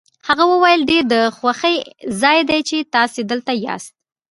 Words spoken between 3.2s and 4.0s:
دلته یاست.